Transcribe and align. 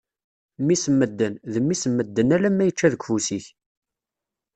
Mmi-s 0.59 0.85
n 0.93 0.95
medden, 0.99 1.33
d 1.53 1.55
mmi-s 1.59 1.83
n 1.87 1.91
medden, 1.97 2.33
alemma 2.35 2.63
yečča 2.65 2.87
deg 2.93 3.03
ufus-ik. 3.03 3.45